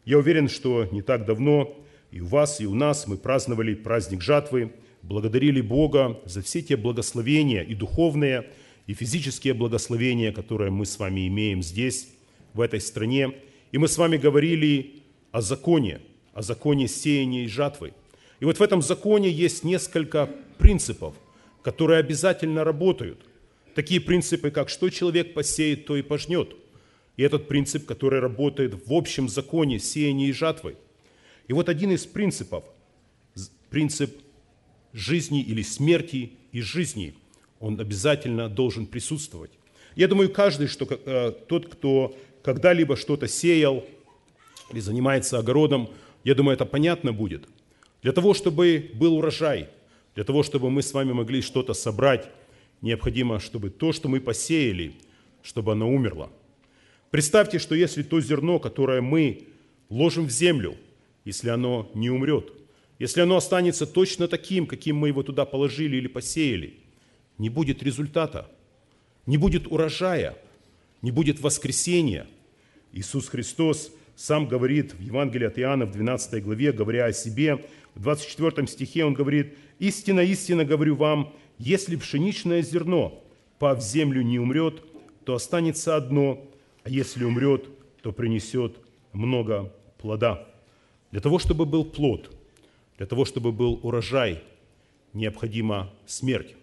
Я 0.05 0.20
уверен, 0.20 0.50
что 0.50 0.88
не 0.91 1.01
так 1.01 1.25
давно 1.25 1.75
и 2.12 2.22
у 2.22 2.27
вас, 2.27 2.62
и 2.62 2.67
у 2.67 2.75
нас 2.75 3.08
мы 3.08 3.17
праздновали 3.17 3.74
праздник 3.74 4.22
жатвы, 4.22 4.74
благодарили 5.01 5.62
Бога 5.62 6.20
за 6.25 6.41
все 6.41 6.62
те 6.62 6.77
благословения 6.77 7.62
и 7.62 7.74
духовные, 7.74 8.50
и 8.86 8.93
физические 8.93 9.53
благословения, 9.53 10.32
которые 10.32 10.70
мы 10.70 10.86
с 10.86 11.00
вами 11.00 11.27
имеем 11.27 11.63
здесь, 11.63 12.10
в 12.53 12.62
этой 12.62 12.82
стране. 12.82 13.34
И 13.74 13.80
мы 13.80 13.88
с 13.88 13.98
вами 13.98 14.18
говорили 14.18 15.01
о 15.32 15.42
законе, 15.42 16.00
о 16.34 16.44
законе 16.44 16.88
сеяния 16.88 17.44
и 17.44 17.48
жатвы. 17.48 17.94
И 18.39 18.46
вот 18.46 18.60
в 18.60 18.62
этом 18.62 18.84
законе 18.84 19.32
есть 19.32 19.63
несколько 19.63 20.30
принципов, 20.60 21.15
которые 21.63 22.00
обязательно 22.00 22.63
работают. 22.63 23.20
Такие 23.74 24.00
принципы, 24.00 24.51
как 24.51 24.70
что 24.70 24.92
человек 24.92 25.34
посеет, 25.34 25.88
то 25.88 25.98
и 25.98 26.03
пожнет. 26.03 26.56
И 27.18 27.24
этот 27.24 27.48
принцип, 27.48 27.88
который 27.88 28.20
работает 28.20 28.75
в 28.88 28.94
общем 28.94 29.27
законе 29.27 29.80
сеяния 29.80 30.27
и 30.27 30.34
жатвы. 30.34 30.77
И 31.48 31.53
вот 31.53 31.68
один 31.68 31.92
из 31.92 32.06
принципов, 32.06 32.65
принцип 33.72 34.15
жизни 34.94 35.42
или 35.42 35.63
смерти 35.63 36.34
и 36.51 36.62
жизни, 36.62 37.15
он 37.60 37.80
обязательно 37.80 38.50
должен 38.50 38.86
присутствовать. 38.86 39.51
Я 39.96 40.08
думаю, 40.08 40.32
каждый, 40.32 40.68
что, 40.68 40.88
э, 40.89 41.32
тот, 41.48 41.70
кто 41.70 42.15
когда-либо 42.43 42.95
что-то 42.95 43.27
сеял 43.27 43.83
или 44.71 44.79
занимается 44.79 45.39
огородом, 45.39 45.89
я 46.23 46.35
думаю, 46.35 46.55
это 46.55 46.65
понятно 46.65 47.13
будет. 47.13 47.47
Для 48.01 48.12
того, 48.12 48.33
чтобы 48.33 48.91
был 48.93 49.15
урожай, 49.15 49.69
для 50.15 50.23
того, 50.23 50.43
чтобы 50.43 50.69
мы 50.69 50.81
с 50.81 50.93
вами 50.93 51.13
могли 51.13 51.41
что-то 51.41 51.73
собрать, 51.73 52.29
необходимо, 52.81 53.39
чтобы 53.39 53.69
то, 53.69 53.91
что 53.93 54.09
мы 54.09 54.19
посеяли, 54.19 54.93
чтобы 55.41 55.71
оно 55.71 55.89
умерло. 55.89 56.29
Представьте, 57.12 57.59
что 57.59 57.75
если 57.75 58.03
то 58.03 58.19
зерно, 58.21 58.59
которое 58.59 59.01
мы 59.01 59.47
ложим 59.89 60.25
в 60.25 60.31
землю– 60.31 60.75
если 61.25 61.50
оно 61.50 61.89
не 61.93 62.09
умрет, 62.09 62.51
если 63.00 63.21
оно 63.21 63.38
останется 63.38 63.85
точно 63.85 64.27
таким, 64.27 64.67
каким 64.67 64.97
мы 64.97 65.07
его 65.09 65.23
туда 65.23 65.45
положили 65.45 65.97
или 65.97 66.07
посеяли, 66.07 66.75
не 67.38 67.50
будет 67.50 67.81
результата, 67.81 68.50
не 69.25 69.38
будет 69.38 69.67
урожая, 69.67 70.38
не 71.01 71.12
будет 71.12 71.39
воскресения. 71.39 72.27
Иисус 72.93 73.27
Христос 73.27 73.91
сам 74.15 74.47
говорит 74.47 74.93
в 74.93 75.01
Евангелии 75.01 75.47
от 75.47 75.57
Иоанна 75.59 75.85
в 75.85 75.91
12 75.91 76.43
главе, 76.43 76.71
говоря 76.71 77.05
о 77.05 77.13
себе, 77.13 77.65
в 77.95 78.01
24 78.01 78.67
стихе 78.67 79.03
он 79.03 79.13
говорит, 79.13 79.57
«Истинно, 79.79 80.21
истинно 80.21 80.63
говорю 80.63 80.95
вам, 80.95 81.33
если 81.57 81.95
пшеничное 81.95 82.62
зерно, 82.62 83.23
пав 83.59 83.79
в 83.79 83.81
землю, 83.81 84.21
не 84.21 84.39
умрет, 84.39 84.83
то 85.25 85.33
останется 85.35 85.95
одно, 85.95 86.45
а 86.83 86.89
если 86.89 87.23
умрет, 87.23 87.65
то 88.01 88.12
принесет 88.12 88.77
много 89.12 89.73
плода». 89.97 90.47
Для 91.12 91.21
того, 91.21 91.39
чтобы 91.39 91.65
был 91.65 91.85
плод, 91.85 92.31
для 92.97 93.07
того, 93.07 93.25
чтобы 93.25 93.51
был 93.51 93.79
урожай, 93.83 94.43
необходима 95.13 95.91
смерть. 96.05 96.55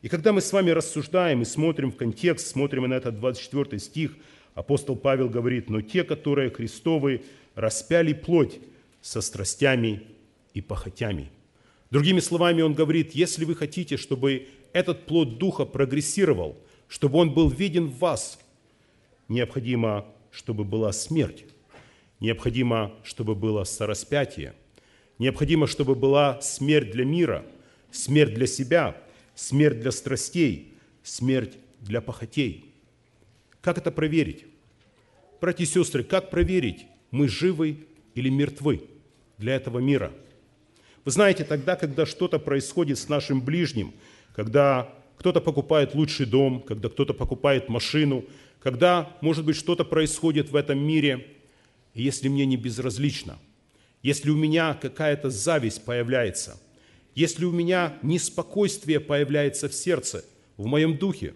И 0.00 0.08
когда 0.08 0.32
мы 0.32 0.40
с 0.40 0.52
вами 0.52 0.70
рассуждаем 0.70 1.42
и 1.42 1.44
смотрим 1.44 1.90
в 1.90 1.96
контекст, 1.96 2.46
смотрим 2.46 2.84
на 2.84 2.94
этот 2.94 3.18
24 3.18 3.78
стих, 3.78 4.16
апостол 4.58 4.96
Павел 4.96 5.28
говорит, 5.28 5.70
«Но 5.70 5.80
те, 5.80 6.02
которые 6.02 6.50
Христовы, 6.50 7.22
распяли 7.54 8.12
плоть 8.12 8.58
со 9.00 9.20
страстями 9.20 10.02
и 10.52 10.60
похотями». 10.60 11.30
Другими 11.90 12.18
словами, 12.18 12.62
он 12.62 12.74
говорит, 12.74 13.12
если 13.12 13.44
вы 13.44 13.54
хотите, 13.54 13.96
чтобы 13.96 14.48
этот 14.72 15.06
плод 15.06 15.38
Духа 15.38 15.64
прогрессировал, 15.64 16.58
чтобы 16.88 17.18
он 17.18 17.32
был 17.32 17.48
виден 17.48 17.86
в 17.86 17.98
вас, 17.98 18.40
необходимо, 19.28 20.06
чтобы 20.32 20.64
была 20.64 20.92
смерть. 20.92 21.44
Необходимо, 22.18 22.92
чтобы 23.04 23.36
было 23.36 23.62
сораспятие. 23.62 24.54
Необходимо, 25.18 25.68
чтобы 25.68 25.94
была 25.94 26.40
смерть 26.40 26.90
для 26.90 27.04
мира, 27.04 27.46
смерть 27.92 28.34
для 28.34 28.48
себя, 28.48 29.00
смерть 29.36 29.80
для 29.80 29.92
страстей, 29.92 30.74
смерть 31.04 31.54
для 31.80 32.00
похотей. 32.00 32.68
Как 33.60 33.78
это 33.78 33.92
проверить? 33.92 34.47
Братья 35.40 35.64
и 35.64 35.66
сестры, 35.66 36.02
как 36.02 36.30
проверить, 36.30 36.86
мы 37.10 37.28
живы 37.28 37.86
или 38.14 38.28
мертвы 38.28 38.82
для 39.38 39.54
этого 39.54 39.78
мира? 39.78 40.12
Вы 41.04 41.10
знаете, 41.10 41.44
тогда, 41.44 41.76
когда 41.76 42.06
что-то 42.06 42.38
происходит 42.38 42.98
с 42.98 43.08
нашим 43.08 43.40
ближним, 43.40 43.94
когда 44.34 44.92
кто-то 45.16 45.40
покупает 45.40 45.94
лучший 45.94 46.26
дом, 46.26 46.60
когда 46.60 46.88
кто-то 46.88 47.14
покупает 47.14 47.68
машину, 47.68 48.24
когда, 48.60 49.16
может 49.20 49.44
быть, 49.44 49.56
что-то 49.56 49.84
происходит 49.84 50.50
в 50.50 50.56
этом 50.56 50.78
мире– 50.78 51.26
если 51.98 52.28
мне 52.28 52.46
не 52.46 52.56
безразлично, 52.56 53.38
если 54.02 54.30
у 54.30 54.36
меня 54.36 54.74
какая-то 54.74 55.30
зависть 55.30 55.84
появляется, 55.84 56.60
если 57.14 57.44
у 57.44 57.50
меня 57.50 57.98
неспокойствие 58.02 59.00
появляется 59.00 59.68
в 59.68 59.74
сердце, 59.74 60.24
в 60.56 60.66
моем 60.66 60.96
духе, 60.96 61.34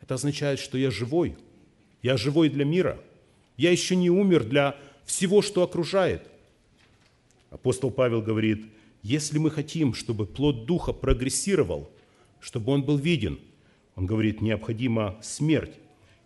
это 0.00 0.14
означает, 0.14 0.58
что 0.58 0.76
я 0.76 0.90
живой. 0.90 1.36
Я 2.02 2.16
живой 2.16 2.50
для 2.50 2.64
мира. 2.64 3.00
Я 3.58 3.70
еще 3.70 3.96
не 3.96 4.08
умер 4.08 4.44
для 4.44 4.76
всего, 5.04 5.42
что 5.42 5.62
окружает. 5.62 6.22
Апостол 7.50 7.90
Павел 7.90 8.22
говорит, 8.22 8.64
если 9.02 9.38
мы 9.38 9.50
хотим, 9.50 9.92
чтобы 9.92 10.24
плод 10.24 10.64
Духа 10.64 10.92
прогрессировал, 10.92 11.90
чтобы 12.40 12.72
он 12.72 12.82
был 12.82 12.96
виден, 12.96 13.38
он 13.96 14.06
говорит, 14.06 14.40
необходима 14.40 15.18
смерть, 15.22 15.72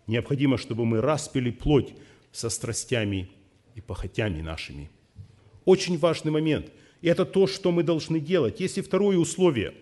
необходимо, 0.05 0.57
чтобы 0.57 0.85
мы 0.85 1.01
распили 1.01 1.49
плоть 1.49 1.93
со 2.31 2.49
страстями 2.49 3.29
и 3.73 3.81
похотями 3.81 4.41
нашими. 4.41 4.91
Очень 5.65 5.97
важный 5.97 6.31
момент. 6.31 6.71
И 7.01 7.07
это 7.07 7.25
то, 7.25 7.47
что 7.47 7.71
мы 7.71 7.83
должны 7.83 8.19
делать. 8.19 8.59
Есть 8.59 8.77
и 8.77 8.81
второе 8.81 9.17
условие. 9.17 9.73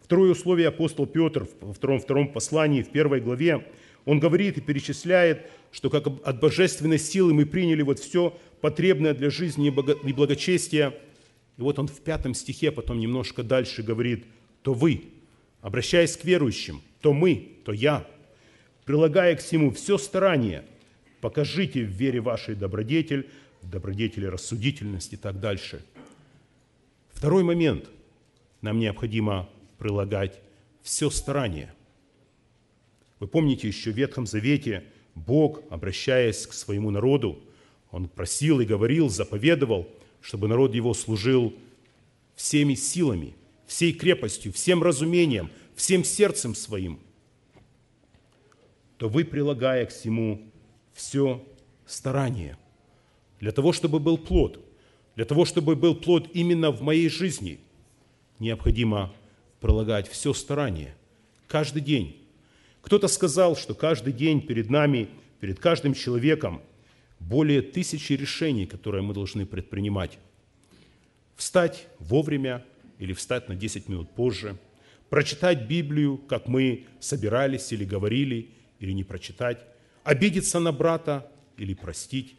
Второе 0.00 0.32
условие 0.32 0.68
апостол 0.68 1.06
Петр 1.06 1.46
во 1.60 1.72
втором, 1.72 1.98
втором 2.00 2.28
послании, 2.28 2.82
в 2.82 2.90
первой 2.90 3.20
главе, 3.20 3.66
он 4.04 4.20
говорит 4.20 4.58
и 4.58 4.60
перечисляет, 4.60 5.50
что 5.72 5.90
как 5.90 6.06
от 6.06 6.40
божественной 6.40 6.98
силы 6.98 7.34
мы 7.34 7.46
приняли 7.46 7.82
вот 7.82 7.98
все 7.98 8.38
потребное 8.60 9.14
для 9.14 9.30
жизни 9.30 9.68
и 9.68 10.12
благочестия. 10.12 10.94
И 11.56 11.62
вот 11.62 11.78
он 11.78 11.88
в 11.88 12.00
пятом 12.00 12.34
стихе, 12.34 12.70
потом 12.70 12.98
немножко 12.98 13.42
дальше 13.42 13.82
говорит, 13.82 14.24
то 14.62 14.74
вы, 14.74 15.04
обращаясь 15.60 16.16
к 16.16 16.24
верующим, 16.24 16.82
то 17.00 17.12
мы, 17.12 17.56
то 17.64 17.72
я, 17.72 18.06
прилагая 18.84 19.36
к 19.36 19.40
всему 19.40 19.70
все 19.70 19.98
старание– 19.98 20.64
покажите 21.24 21.82
в 21.82 21.88
вере 21.88 22.20
вашей 22.20 22.54
добродетель, 22.54 23.30
добродетели 23.62 24.26
рассудительность 24.26 25.14
и 25.14 25.16
так 25.16 25.40
дальше. 25.40 25.82
Второй 27.14 27.44
момент. 27.44 27.88
Нам 28.60 28.78
необходимо 28.78 29.48
прилагать 29.78 30.38
все 30.82 31.08
старание. 31.08 31.72
Вы 33.20 33.28
помните 33.28 33.68
еще 33.68 33.92
в 33.92 33.96
Ветхом 33.96 34.26
Завете 34.26 34.84
Бог, 35.14 35.62
обращаясь 35.70 36.46
к 36.46 36.52
своему 36.52 36.90
народу, 36.90 37.38
Он 37.90 38.08
просил 38.08 38.60
и 38.60 38.64
говорил, 38.64 39.08
заповедовал, 39.08 39.88
чтобы 40.20 40.48
народ 40.48 40.74
его 40.74 40.94
служил 40.94 41.54
всеми 42.34 42.74
силами, 42.74 43.34
всей 43.66 43.92
крепостью, 43.92 44.52
всем 44.52 44.82
разумением, 44.82 45.50
всем 45.74 46.04
сердцем 46.04 46.54
своим, 46.54 46.98
то 48.98 49.08
вы, 49.08 49.24
прилагая 49.24 49.86
к 49.86 49.90
всему 49.90 50.40
все 50.92 51.44
старание, 51.86 52.56
для 53.40 53.52
того, 53.52 53.72
чтобы 53.72 53.98
был 54.00 54.16
плод, 54.16 54.60
для 55.16 55.24
того, 55.24 55.44
чтобы 55.44 55.76
был 55.76 55.94
плод 55.94 56.28
именно 56.32 56.70
в 56.70 56.82
моей 56.82 57.08
жизни, 57.08 57.60
необходимо 58.38 59.12
прилагать 59.60 60.08
все 60.08 60.32
старание, 60.32 60.94
каждый 61.46 61.82
день. 61.82 62.23
Кто-то 62.84 63.08
сказал, 63.08 63.56
что 63.56 63.74
каждый 63.74 64.12
день 64.12 64.42
перед 64.42 64.68
нами, 64.68 65.08
перед 65.40 65.58
каждым 65.58 65.94
человеком 65.94 66.60
более 67.18 67.62
тысячи 67.62 68.12
решений, 68.12 68.66
которые 68.66 69.02
мы 69.02 69.14
должны 69.14 69.46
предпринимать. 69.46 70.18
Встать 71.34 71.86
вовремя 71.98 72.62
или 72.98 73.14
встать 73.14 73.48
на 73.48 73.54
10 73.56 73.88
минут 73.88 74.10
позже, 74.10 74.58
прочитать 75.08 75.66
Библию, 75.66 76.18
как 76.18 76.46
мы 76.46 76.86
собирались 77.00 77.72
или 77.72 77.86
говорили, 77.86 78.50
или 78.80 78.92
не 78.92 79.02
прочитать, 79.02 79.64
обидеться 80.02 80.60
на 80.60 80.70
брата 80.70 81.32
или 81.56 81.72
простить. 81.72 82.36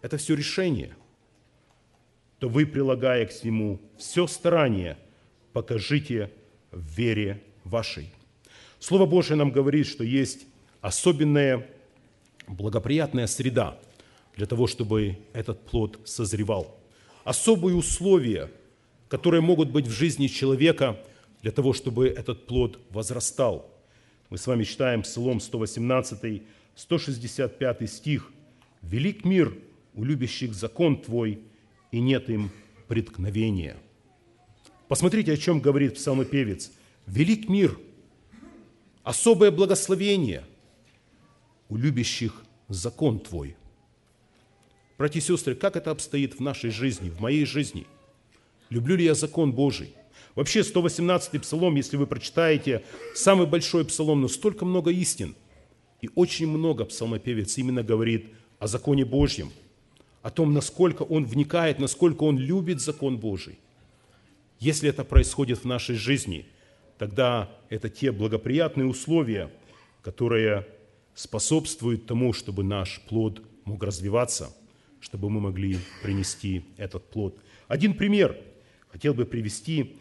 Это 0.00 0.16
все 0.16 0.36
решение. 0.36 0.94
То 2.38 2.48
вы, 2.48 2.66
прилагая 2.66 3.26
к 3.26 3.30
всему 3.30 3.80
все 3.98 4.28
старание, 4.28 4.96
покажите 5.52 6.30
в 6.70 6.88
вере 6.96 7.42
вашей. 7.64 8.12
Слово 8.86 9.06
Божие 9.06 9.38
нам 9.38 9.50
говорит, 9.50 9.86
что 9.86 10.04
есть 10.04 10.44
особенная 10.82 11.66
благоприятная 12.46 13.26
среда 13.26 13.78
для 14.36 14.44
того, 14.44 14.66
чтобы 14.66 15.16
этот 15.32 15.64
плод 15.64 15.98
созревал. 16.04 16.78
Особые 17.24 17.76
условия, 17.76 18.50
которые 19.08 19.40
могут 19.40 19.70
быть 19.70 19.86
в 19.86 19.90
жизни 19.90 20.26
человека 20.26 21.00
для 21.40 21.50
того, 21.50 21.72
чтобы 21.72 22.08
этот 22.08 22.46
плод 22.46 22.78
возрастал. 22.90 23.72
Мы 24.28 24.36
с 24.36 24.46
вами 24.46 24.64
читаем 24.64 25.00
Псалом 25.00 25.40
118, 25.40 26.42
165 26.74 27.90
стих. 27.90 28.30
«Велик 28.82 29.24
мир 29.24 29.56
у 29.94 30.04
любящих 30.04 30.52
закон 30.52 31.00
Твой, 31.00 31.38
и 31.90 32.00
нет 32.00 32.28
им 32.28 32.50
преткновения». 32.88 33.78
Посмотрите, 34.88 35.32
о 35.32 35.38
чем 35.38 35.60
говорит 35.60 35.94
псалмопевец. 35.94 36.70
«Велик 37.06 37.48
мир– 37.48 37.78
особое 39.04 39.50
благословение 39.50 40.44
у 41.68 41.76
любящих 41.76 42.42
закон 42.68 43.20
Твой. 43.20 43.54
Братья 44.96 45.18
и 45.18 45.22
сестры, 45.22 45.54
как 45.54 45.76
это 45.76 45.90
обстоит 45.90 46.38
в 46.38 46.40
нашей 46.40 46.70
жизни, 46.70 47.10
в 47.10 47.20
моей 47.20 47.44
жизни? 47.44 47.86
Люблю 48.70 48.96
ли 48.96 49.04
я 49.04 49.14
закон 49.14 49.52
Божий? 49.52 49.94
Вообще 50.34 50.60
118-й 50.60 51.38
псалом, 51.38 51.76
если 51.76 51.96
вы 51.96 52.06
прочитаете, 52.06 52.82
самый 53.14 53.46
большой 53.46 53.84
псалом, 53.84 54.22
но 54.22 54.28
столько 54.28 54.64
много 54.64 54.90
истин. 54.90 55.36
И 56.00 56.10
очень 56.14 56.48
много 56.48 56.84
псалмопевец 56.84 57.58
именно 57.58 57.82
говорит 57.82 58.26
о 58.58 58.66
законе 58.66 59.04
Божьем, 59.04 59.52
о 60.22 60.30
том, 60.30 60.54
насколько 60.54 61.02
он 61.02 61.24
вникает, 61.24 61.78
насколько 61.78 62.24
он 62.24 62.38
любит 62.38 62.80
закон 62.80 63.18
Божий. 63.18 63.58
Если 64.60 64.88
это 64.88 65.04
происходит 65.04 65.58
в 65.58 65.64
нашей 65.66 65.96
жизни– 65.96 66.46
тогда 66.98 67.50
это 67.68 67.88
те 67.88 68.12
благоприятные 68.12 68.86
условия, 68.86 69.50
которые 70.02 70.66
способствуют 71.14 72.06
тому, 72.06 72.32
чтобы 72.32 72.64
наш 72.64 73.00
плод 73.08 73.42
мог 73.64 73.82
развиваться, 73.82 74.54
чтобы 75.00 75.30
мы 75.30 75.40
могли 75.40 75.78
принести 76.02 76.64
этот 76.76 77.08
плод. 77.10 77.38
Один 77.68 77.94
пример 77.94 78.36
хотел 78.88 79.14
бы 79.14 79.24
привести, 79.24 79.96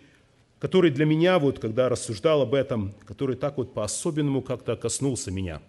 который 0.59 0.91
для 0.91 1.05
меня, 1.05 1.39
вот, 1.39 1.59
когда 1.59 1.89
рассуждал 1.89 2.41
об 2.41 2.53
этом, 2.53 2.93
который 3.05 3.35
так 3.35 3.57
вот 3.57 3.73
по-особенному 3.73 4.41
как-то 4.41 4.75
коснулся 4.75 5.31
меня. 5.31 5.61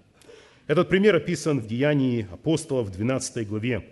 Этот 0.67 0.89
пример 0.89 1.17
описан 1.17 1.61
в 1.61 1.67
Деянии 1.67 2.27
апостолов 2.31 2.89
в 2.89 2.93
12 2.93 3.47
главе. 3.47 3.87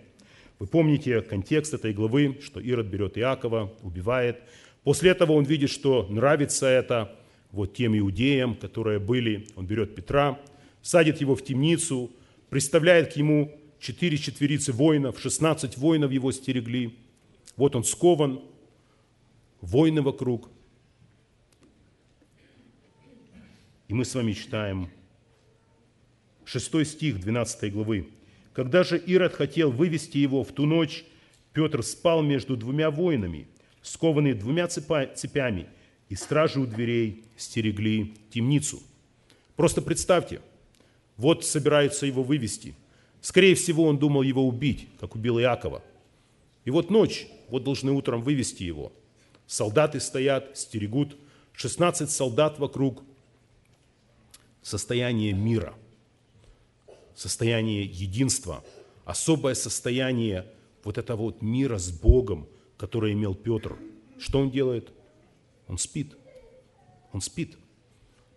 Вы 0.59 0.67
помните 0.67 1.21
контекст 1.21 1.73
этой 1.73 1.93
главы, 1.93 2.39
что 2.41 2.59
Ирод 2.59 2.87
берет 2.87 3.17
Иакова, 3.17 3.73
убивает. 3.81 4.41
После 4.83 5.11
этого 5.11 5.33
он 5.33 5.43
видит, 5.43 5.69
что 5.69 6.07
нравится 6.09 6.67
это, 6.67 7.15
вот 7.53 7.75
тем 7.75 7.97
иудеям, 7.97 8.55
которые 8.55 8.99
были, 8.99 9.47
он 9.55 9.67
берет 9.67 9.95
Петра, 9.95 10.39
садит 10.81 11.21
его 11.21 11.35
в 11.35 11.43
темницу, 11.45 12.11
представляет 12.49 13.13
к 13.13 13.15
ему 13.15 13.55
четыре 13.79 14.17
четверицы 14.17 14.73
воинов, 14.73 15.19
16 15.19 15.77
воинов 15.77 16.11
его 16.11 16.31
стерегли. 16.31 16.97
Вот 17.55 17.75
он 17.75 17.83
скован, 17.83 18.41
воины 19.61 20.01
вокруг. 20.01 20.49
И 23.87 23.93
мы 23.93 24.03
с 24.03 24.15
вами 24.15 24.33
читаем 24.33 24.89
6 26.45 26.87
стих 26.87 27.19
12 27.19 27.71
главы. 27.71 28.07
«Когда 28.53 28.83
же 28.83 28.97
Ирод 28.97 29.33
хотел 29.33 29.71
вывести 29.71 30.17
его 30.17 30.43
в 30.43 30.51
ту 30.51 30.65
ночь, 30.65 31.05
Петр 31.53 31.83
спал 31.83 32.23
между 32.23 32.57
двумя 32.57 32.89
воинами, 32.89 33.47
скованный 33.83 34.33
двумя 34.33 34.67
цепями– 34.67 35.67
и 36.09 36.15
стражи 36.15 36.59
у 36.59 36.65
дверей 36.65 37.23
стерегли 37.37 38.13
темницу. 38.29 38.81
Просто 39.55 39.81
представьте, 39.81 40.41
вот 41.17 41.45
собираются 41.45 42.05
его 42.05 42.23
вывести. 42.23 42.75
Скорее 43.21 43.55
всего, 43.55 43.85
он 43.85 43.97
думал 43.97 44.21
его 44.21 44.47
убить, 44.47 44.87
как 44.99 45.15
убил 45.15 45.39
Иакова. 45.39 45.83
И 46.65 46.71
вот 46.71 46.89
ночь, 46.89 47.27
вот 47.49 47.63
должны 47.63 47.91
утром 47.91 48.21
вывести 48.21 48.63
его. 48.63 48.91
Солдаты 49.47 49.99
стоят, 49.99 50.57
стерегут, 50.57 51.17
16 51.53 52.09
солдат 52.09 52.59
вокруг. 52.59 53.03
Состояние 54.61 55.33
мира, 55.33 55.75
состояние 57.15 57.83
единства, 57.83 58.63
особое 59.03 59.55
состояние 59.55 60.47
вот 60.83 60.97
этого 60.97 61.23
вот 61.23 61.41
мира 61.41 61.77
с 61.77 61.91
Богом, 61.91 62.47
которое 62.77 63.11
имел 63.13 63.35
Петр. 63.35 63.75
Что 64.19 64.39
он 64.39 64.51
делает? 64.51 64.91
Он 65.67 65.77
спит. 65.77 66.15
Он 67.11 67.21
спит. 67.21 67.57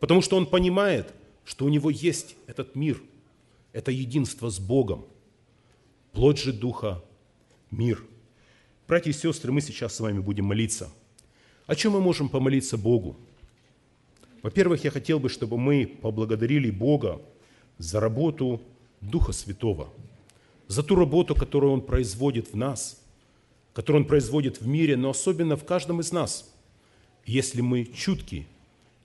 Потому 0.01 0.21
что 0.21 0.37
он 0.37 0.47
понимает, 0.47 1.13
что 1.45 1.65
у 1.65 1.69
него 1.69 1.91
есть 1.91 2.37
этот 2.47 2.75
мир, 2.75 3.01
это 3.73 3.91
единство 3.91 4.51
с 4.51 4.59
Богом. 4.59 5.07
Плоть 6.13 6.39
же 6.39 6.53
Духа– 6.53 7.03
мир. 7.71 8.03
Братья 8.89 9.11
и 9.11 9.15
сестры, 9.15 9.53
мы 9.53 9.61
сейчас 9.61 9.95
с 9.95 10.01
вами 10.01 10.19
будем 10.19 10.47
молиться. 10.47 10.91
О 11.67 11.75
чем 11.75 11.93
мы 11.93 12.01
можем 12.01 12.29
помолиться 12.29 12.79
Богу? 12.79 13.17
Во-первых, 14.43 14.85
я 14.85 14.91
хотел 14.91 15.19
бы, 15.19 15.29
чтобы 15.29 15.59
мы 15.59 15.87
поблагодарили 15.87 16.71
Бога 16.71 17.21
за 17.79 18.01
работу 18.01 18.63
Духа 19.01 19.33
Святого, 19.33 19.89
за 20.69 20.83
ту 20.83 20.95
работу, 20.95 21.35
которую 21.35 21.73
Он 21.73 21.81
производит 21.81 22.53
в 22.53 22.57
нас, 22.57 23.03
которую 23.73 24.03
Он 24.03 24.09
производит 24.09 24.61
в 24.61 24.67
мире, 24.67 24.97
но 24.97 25.11
особенно 25.11 25.57
в 25.57 25.65
каждом 25.65 26.01
из 26.01 26.13
нас– 26.13 26.53
если 27.27 27.61
мы 27.61 27.85
чутки, 27.85 28.47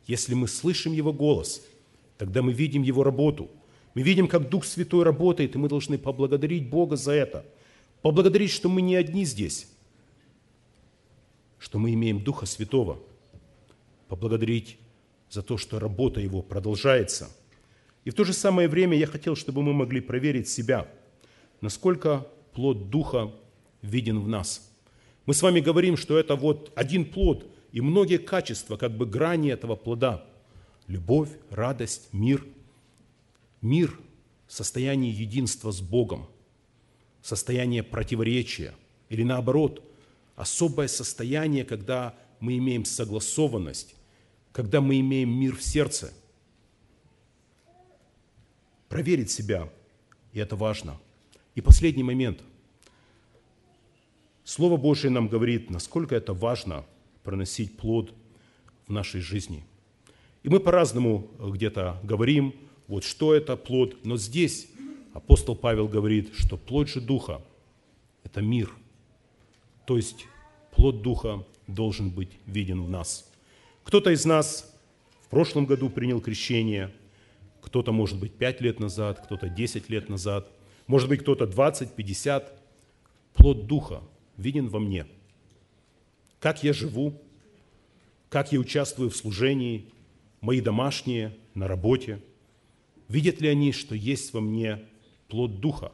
если 0.05 0.35
мы 0.35 0.47
слышим 0.47 0.93
Его 0.93 1.11
голос, 1.11 1.65
тогда 2.17 2.41
мы 2.41 2.53
видим 2.53 2.83
Его 2.83 3.03
работу. 3.03 3.49
Мы 3.95 4.03
видим, 4.03 4.27
как 4.27 4.47
Дух 4.47 4.63
Святой 4.63 5.03
работает, 5.03 5.55
и 5.55 5.57
мы 5.57 5.67
должны 5.67 5.97
поблагодарить 5.97 6.69
Бога 6.69 6.95
за 6.95 7.11
это. 7.11 7.45
Поблагодарить, 8.01 8.51
что 8.51 8.69
мы 8.69 8.81
не 8.81 8.95
одни 8.95 9.25
здесь, 9.25 9.67
что 11.59 11.77
мы 11.77 11.93
имеем 11.93 12.23
Духа 12.23 12.45
Святого. 12.45 12.99
Поблагодарить 14.07 14.77
за 15.29 15.41
то, 15.41 15.57
что 15.57 15.79
работа 15.79 16.21
Его 16.21 16.41
продолжается. 16.41 17.29
И 18.05 18.09
в 18.11 18.13
то 18.13 18.23
же 18.23 18.33
самое 18.33 18.67
время 18.67 18.97
я 18.97 19.07
хотел, 19.07 19.35
чтобы 19.35 19.61
мы 19.61 19.73
могли 19.73 19.99
проверить 19.99 20.47
себя, 20.47 20.87
насколько 21.59 22.27
плод 22.53 22.89
Духа 22.89 23.31
виден 23.81 24.19
в 24.19 24.27
нас. 24.27 24.71
Мы 25.25 25.33
с 25.33 25.41
вами 25.41 25.59
говорим, 25.59 25.97
что 25.97 26.17
это 26.17 26.35
вот 26.35 26.71
один 26.75 27.05
плод– 27.05 27.47
и 27.71 27.79
многие 27.79 28.17
качества, 28.17 28.77
как 28.77 28.95
бы 28.95 29.05
грани 29.05 29.49
этого 29.49 29.75
плода. 29.75 30.25
Любовь, 30.87 31.29
радость, 31.49 32.09
мир. 32.11 32.45
Мир– 33.61 33.97
состояние 34.47 35.11
единства 35.11 35.71
с 35.71 35.79
Богом, 35.79 36.27
состояние 37.21 37.83
противоречия. 37.83 38.73
Или 39.09 39.23
наоборот, 39.23 39.83
особое 40.35 40.87
состояние, 40.87 41.63
когда 41.63 42.15
мы 42.39 42.57
имеем 42.57 42.83
согласованность, 42.83 43.95
когда 44.51 44.81
мы 44.81 44.99
имеем 44.99 45.29
мир 45.29 45.55
в 45.55 45.63
сердце. 45.63 46.11
Проверить 48.89 49.31
себя, 49.31 49.69
и 50.33 50.39
это 50.39 50.55
важно. 50.55 50.99
И 51.55 51.61
последний 51.61 52.03
момент. 52.03 52.41
Слово 54.43 54.75
Божие 54.75 55.11
нам 55.11 55.29
говорит, 55.29 55.69
насколько 55.69 56.15
это 56.15 56.33
важно– 56.33 56.85
проносить 57.23 57.77
плод 57.77 58.13
в 58.87 58.91
нашей 58.91 59.21
жизни. 59.21 59.63
И 60.43 60.49
мы 60.49 60.59
по-разному 60.59 61.29
где-то 61.39 61.99
говорим, 62.03 62.53
вот 62.87 63.03
что 63.03 63.33
это 63.33 63.55
плод. 63.55 64.03
Но 64.03 64.17
здесь 64.17 64.67
апостол 65.13 65.55
Павел 65.55 65.87
говорит, 65.87 66.33
что 66.33 66.57
плод 66.57 66.89
же 66.89 66.99
Духа– 66.99 67.41
это 68.23 68.41
мир. 68.41 68.71
То 69.85 69.97
есть 69.97 70.25
плод 70.71 71.01
Духа 71.01 71.45
должен 71.67 72.09
быть 72.09 72.31
виден 72.45 72.81
в 72.83 72.89
нас. 72.89 73.31
Кто-то 73.83 74.11
из 74.11 74.25
нас 74.25 74.73
в 75.21 75.29
прошлом 75.29 75.65
году 75.65 75.89
принял 75.89 76.21
крещение, 76.21 76.91
кто-то, 77.61 77.91
может 77.91 78.19
быть, 78.19 78.33
5 78.33 78.61
лет 78.61 78.79
назад, 78.79 79.23
кто-то 79.23 79.47
10 79.47 79.89
лет 79.89 80.09
назад, 80.09 80.51
может 80.87 81.07
быть, 81.07 81.21
кто-то 81.21 81.47
20, 81.47 81.93
50. 81.93 82.61
Плод 83.33 83.67
Духа 83.67 84.01
виден 84.37 84.67
во 84.67 84.79
мне. 84.79 85.05
Как 86.41 86.63
я 86.63 86.73
живу, 86.73 87.13
как 88.29 88.51
я 88.51 88.59
участвую 88.59 89.11
в 89.11 89.15
служении, 89.15 89.85
мои 90.41 90.59
домашние, 90.59 91.37
на 91.53 91.67
работе. 91.67 92.19
Видят 93.07 93.41
ли 93.41 93.47
они, 93.47 93.71
что 93.71 93.93
есть 93.93 94.33
во 94.33 94.41
мне 94.41 94.83
плод 95.27 95.59
Духа? 95.59 95.91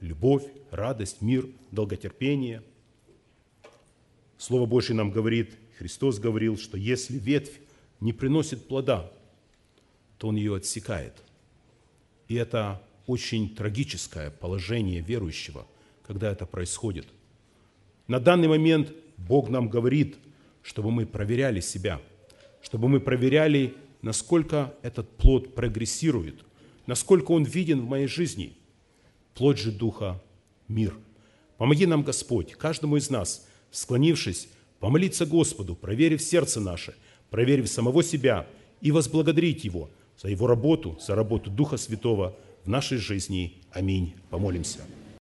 Любовь, 0.00 0.44
радость, 0.72 1.22
мир, 1.22 1.46
долготерпение. 1.70 2.62
Слово 4.36 4.66
Божье 4.66 4.96
нам 4.96 5.12
говорит, 5.12 5.56
Христос 5.78 6.18
говорил, 6.18 6.58
что 6.58 6.76
если 6.76 7.16
ветвь 7.16 7.60
не 8.00 8.12
приносит 8.12 8.66
плода, 8.66 9.12
то 10.18 10.26
Он 10.26 10.34
ее 10.34 10.56
отсекает. 10.56 11.22
И 12.26 12.34
это 12.34 12.82
очень 13.06 13.54
трагическое 13.54 14.30
положение 14.30 15.00
верующего, 15.00 15.66
когда 16.04 16.32
это 16.32 16.46
происходит. 16.46 17.06
На 18.08 18.18
данный 18.18 18.48
момент 18.48 18.92
Бог 19.16 19.48
нам 19.48 19.68
говорит, 19.68 20.16
чтобы 20.62 20.90
мы 20.90 21.06
проверяли 21.06 21.60
себя, 21.60 22.00
чтобы 22.62 22.88
мы 22.88 23.00
проверяли, 23.00 23.74
насколько 24.02 24.74
этот 24.82 25.08
плод 25.16 25.54
прогрессирует, 25.54 26.44
насколько 26.86 27.32
он 27.32 27.44
виден 27.44 27.80
в 27.80 27.88
моей 27.88 28.06
жизни. 28.06 28.56
Плод 29.34 29.58
же 29.58 29.72
Духа– 29.72 30.22
мир. 30.68 30.94
Помоги 31.58 31.86
нам, 31.86 32.02
Господь, 32.02 32.52
каждому 32.52 32.96
из 32.96 33.10
нас, 33.10 33.46
склонившись, 33.70 34.48
помолиться 34.80 35.26
Господу, 35.26 35.74
проверив 35.74 36.22
сердце 36.22 36.60
наше, 36.60 36.94
проверив 37.30 37.68
самого 37.68 38.02
себя 38.02 38.46
и 38.80 38.92
возблагодарить 38.92 39.64
Его 39.64 39.90
за 40.20 40.28
Его 40.28 40.46
работу, 40.46 40.98
за 41.00 41.14
работу 41.14 41.50
Духа 41.50 41.76
Святого– 41.76 42.36
в 42.64 42.68
нашей 42.68 42.98
жизни. 42.98 43.60
Аминь. 43.72 44.14
Помолимся. 44.30 44.80